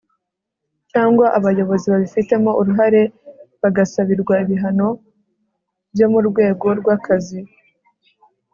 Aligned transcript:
cyangwa 0.91 1.25
abayobozi 1.37 1.85
babifitemo 1.93 2.51
uruhare 2.61 3.01
bagasabirwa 3.61 4.33
ibihano 4.43 4.87
byo 5.93 6.07
mu 6.13 6.19
rwego 6.27 6.67
rw'akazi 6.79 7.39